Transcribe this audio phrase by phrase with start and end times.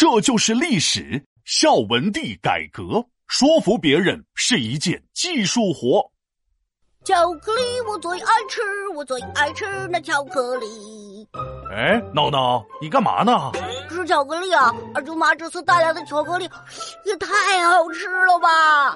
[0.00, 1.20] 这就是历史。
[1.44, 6.08] 孝文帝改革，说服别人是一件技术活。
[7.04, 8.60] 巧克力我最爱吃，
[8.94, 10.66] 我最爱吃那巧克力。
[11.72, 13.50] 哎，闹闹，你干嘛呢？
[13.88, 14.72] 吃巧克力啊！
[14.94, 16.48] 二舅妈这次带来的巧克力
[17.04, 18.94] 也太好吃了吧！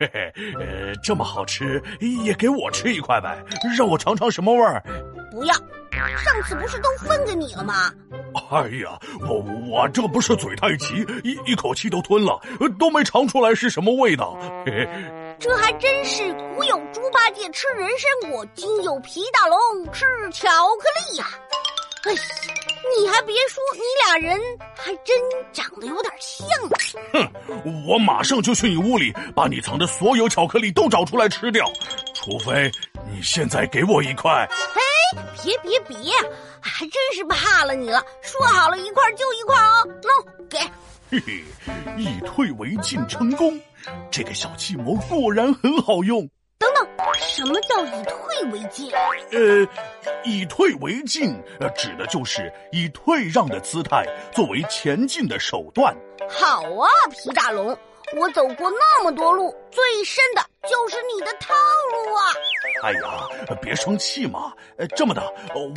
[0.00, 1.82] 嘿嘿，呃，这么好吃，
[2.24, 3.44] 也给我吃一块呗，
[3.76, 4.82] 让我尝尝什么味儿。
[5.30, 5.54] 不要，
[6.16, 7.92] 上次不是都分给你了吗？
[8.50, 12.40] 哎呀，我我这不是嘴太急，一一口气都吞了，
[12.78, 14.36] 都没尝出来是什么味道。
[14.64, 17.88] 嘿嘿，这还真是古有猪八戒吃人
[18.22, 21.26] 参果，今有皮大龙吃巧克力呀！
[22.04, 22.12] 哎，
[22.96, 24.40] 你还别说，你俩人
[24.76, 25.16] 还真
[25.52, 26.48] 长得有点像。
[27.12, 31.66] 哼，我马上就去你屋里，把你藏的所有巧克力都找出来吃掉，
[32.14, 32.70] 除非
[33.10, 34.48] 你现在给我一块。
[34.98, 36.12] 嘿，别别别，
[36.60, 38.02] 还真是怕了你了。
[38.22, 40.58] 说好了一块就一块哦，喏，给。
[41.10, 41.42] 嘿嘿，
[41.96, 43.58] 以退为进成功，
[44.10, 46.28] 这个小计谋果然很好用。
[46.58, 48.90] 等等，什么叫以退为进？
[49.30, 49.66] 呃，
[50.24, 55.96] 以退为进，呃，指的就是以退让的姿态作为前进的手段。
[56.28, 57.78] 好啊，皮大龙，
[58.16, 61.54] 我走过那么多路，最深的就是你的套
[61.92, 62.22] 路啊！
[62.82, 64.52] 哎呀，别生气嘛。
[64.76, 65.22] 呃，这么的，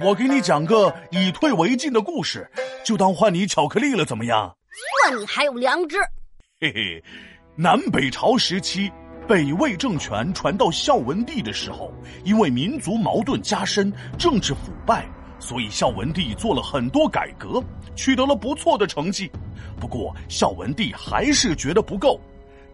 [0.03, 2.49] 我给你讲个以退为进的故事，
[2.83, 4.55] 就当换你巧克力了，怎么样？
[5.03, 5.97] 算你还有良知。
[6.59, 7.03] 嘿嘿，
[7.55, 8.91] 南北朝时期。
[9.27, 11.93] 北魏政权传到孝文帝的时候，
[12.25, 15.07] 因为民族矛盾加深，政治腐败，
[15.41, 17.61] 所以孝文帝做了很多改革，
[17.95, 19.29] 取得了不错的成绩。
[19.79, 22.17] 不过孝文帝还是觉得不够。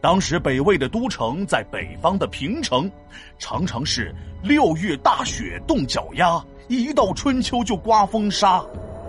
[0.01, 2.91] 当时北魏的都城在北方的平城，
[3.39, 8.63] 常常是六月大雪冻脚丫，一到春秋就刮风沙。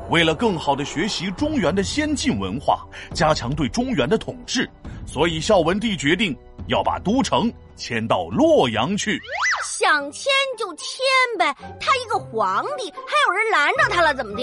[0.08, 4.66] 为了更好的学习中原的先进文化，加强对中原的统治，
[5.04, 6.34] 所以孝文帝决定。
[6.68, 9.18] 要把都城迁到洛阳去，
[9.88, 11.00] 想迁就迁
[11.38, 11.56] 呗。
[11.80, 14.14] 他一个皇帝，还有人拦着他了？
[14.14, 14.42] 怎么的？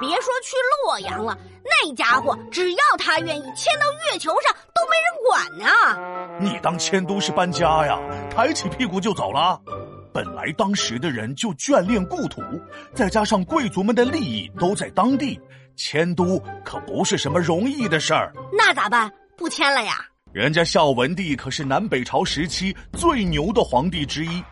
[0.00, 6.40] 别说去洛阳了，那家伙只要他愿意迁到月球上，都没人管呢。
[6.40, 8.00] 你当迁都是搬家呀？
[8.34, 9.60] 抬起屁股就走了？
[10.14, 12.40] 本来当时的人就眷恋故土，
[12.94, 15.38] 再加上贵族们的利益都在当地，
[15.76, 18.32] 迁都可不是什么容易的事儿。
[18.50, 19.12] 那咋办？
[19.36, 20.06] 不迁了呀？
[20.32, 24.42] 人家孝文帝可是南北朝时期最牛的皇帝之一。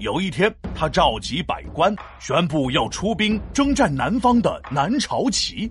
[0.00, 5.70] 有一天，他召集百官，宣布要出兵征战南方的南朝齐。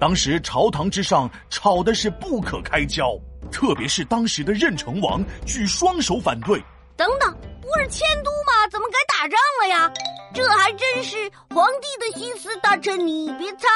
[0.00, 3.16] 当时朝堂之上吵的是不可开交，
[3.52, 6.60] 特别是当时的任城王举双手反对。
[6.96, 8.66] 等等，不是迁都吗？
[8.68, 9.88] 怎么改打仗了呀？
[10.34, 11.16] 这还真是
[11.50, 13.66] 皇帝的心思，大臣你别猜，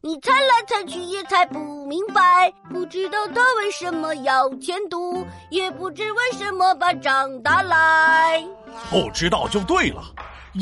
[0.00, 2.52] 你猜来猜去也猜不明白。
[2.70, 8.42] 不知道他为什么要迁都，也不知为什么把仗打来。
[8.90, 10.02] 不知道就对了，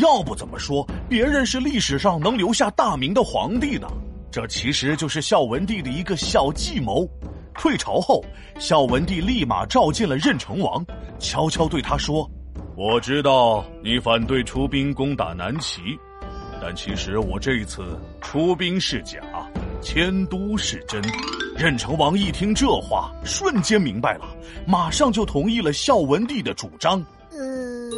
[0.00, 3.86] 要不怎么说别人是历史上能留下大名的皇帝呢？
[4.30, 7.08] 这其实就是孝文帝的一个小计谋。
[7.54, 8.22] 退朝后，
[8.58, 10.84] 孝文帝立马召见了任城王，
[11.18, 12.30] 悄悄对他说。
[12.76, 15.80] 我知道你反对出兵攻打南齐，
[16.60, 19.18] 但其实我这次出兵是假，
[19.80, 21.02] 迁都是真。
[21.56, 24.26] 任城王一听这话，瞬间明白了，
[24.66, 27.02] 马上就同意了孝文帝的主张。
[27.30, 27.90] 呃，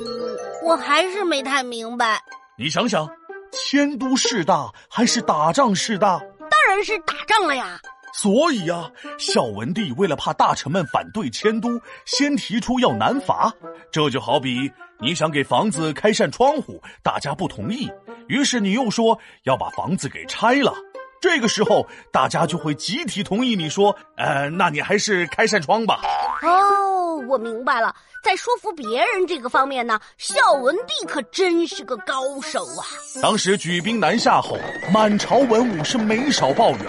[0.64, 2.22] 我还是没太明白。
[2.56, 3.04] 你想想，
[3.50, 6.20] 迁都势大还是打仗势大？
[6.38, 7.80] 当然是打仗了呀。
[8.12, 13.52] 所以呀，孝文帝为了怕大臣们反对迁都，先提出要南伐。
[13.91, 14.70] 这就好比
[15.00, 17.91] 你想给房子开扇窗户，大家不同意，
[18.26, 20.74] 于是你又说要把房子给拆了。
[21.20, 26.00] 这个时候，大家就会集体同意你说，呃，那你还是开扇窗吧。
[26.42, 27.92] 哦，我明白了，
[28.22, 32.86] 在说服别人这个方面呢，孝文帝可真是个高手啊。
[33.20, 34.56] 当时举兵南下后，
[34.92, 36.84] 满朝文武是没少抱怨。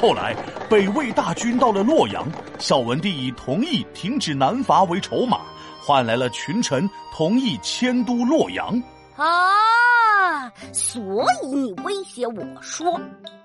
[0.00, 0.34] 后来
[0.68, 2.26] 北魏大军到了洛阳，
[2.58, 5.40] 孝文帝以同意停止南伐为筹码，
[5.80, 8.82] 换来了群臣同意迁都洛阳。
[9.16, 13.00] 啊，所以你威胁我说。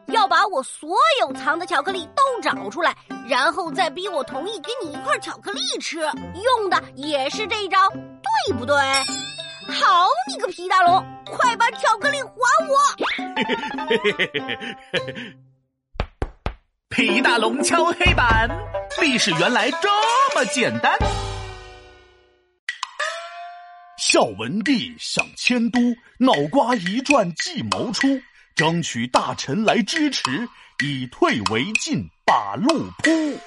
[0.07, 2.95] 要把我所有藏的巧克力都找出来，
[3.27, 8.75] 然后再逼我同意给你一块巧克力吃，用的也是这一招，对不对？
[9.67, 12.31] 好你个皮大龙，快把巧克力还
[12.67, 12.75] 我！
[16.89, 18.49] 皮大龙敲黑板，
[18.99, 19.87] 历史原来这
[20.35, 20.97] 么简单。
[23.99, 25.79] 孝文帝想迁都，
[26.17, 28.19] 脑瓜一转，计谋出。
[28.55, 30.49] 争取大臣来支持，
[30.83, 33.39] 以退为进，把路铺。